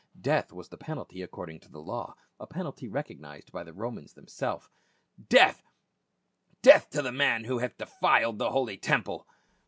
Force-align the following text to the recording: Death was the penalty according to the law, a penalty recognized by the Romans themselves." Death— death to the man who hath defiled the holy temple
Death 0.19 0.51
was 0.51 0.69
the 0.69 0.79
penalty 0.79 1.21
according 1.21 1.59
to 1.59 1.69
the 1.69 1.77
law, 1.79 2.15
a 2.39 2.47
penalty 2.47 2.87
recognized 2.87 3.51
by 3.51 3.63
the 3.63 3.71
Romans 3.71 4.13
themselves." 4.13 4.67
Death— 5.29 5.61
death 6.63 6.89
to 6.89 7.03
the 7.03 7.11
man 7.11 7.43
who 7.43 7.59
hath 7.59 7.77
defiled 7.77 8.39
the 8.39 8.49
holy 8.49 8.77
temple 8.77 9.27